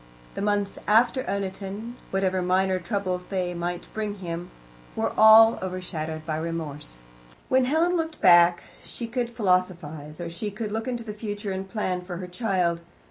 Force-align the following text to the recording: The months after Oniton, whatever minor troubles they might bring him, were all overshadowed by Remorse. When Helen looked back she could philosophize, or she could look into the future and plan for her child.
The 0.33 0.41
months 0.41 0.79
after 0.87 1.23
Oniton, 1.25 1.93
whatever 2.09 2.41
minor 2.41 2.79
troubles 2.79 3.25
they 3.25 3.53
might 3.53 3.87
bring 3.93 4.15
him, 4.15 4.49
were 4.95 5.13
all 5.15 5.59
overshadowed 5.61 6.25
by 6.25 6.37
Remorse. 6.37 7.03
When 7.49 7.65
Helen 7.65 7.95
looked 7.95 8.19
back 8.19 8.63
she 8.83 9.05
could 9.05 9.29
philosophize, 9.29 10.19
or 10.19 10.27
she 10.27 10.49
could 10.49 10.71
look 10.71 10.87
into 10.87 11.03
the 11.03 11.13
future 11.13 11.51
and 11.51 11.69
plan 11.69 12.01
for 12.01 12.17
her 12.17 12.25
child. 12.25 12.79